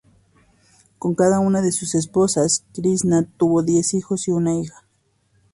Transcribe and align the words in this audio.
Con 0.97 1.13
cada 1.13 1.39
una 1.39 1.61
de 1.61 1.71
sus 1.71 1.93
esposas, 1.93 2.65
Krisna 2.73 3.23
tuvo 3.37 3.61
diez 3.61 3.93
hijos 3.93 4.27
y 4.27 4.31
una 4.31 4.55
hija. 4.55 4.83